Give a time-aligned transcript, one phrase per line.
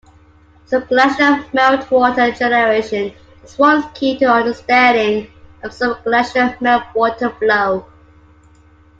[0.65, 3.13] Subglacial meltwater generation
[3.43, 5.31] is one key to the understanding
[5.61, 7.85] of subglacial meltwater flow.